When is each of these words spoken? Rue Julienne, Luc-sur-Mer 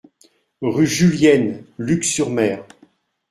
Rue 0.63 0.87
Julienne, 0.87 1.63
Luc-sur-Mer 1.77 2.65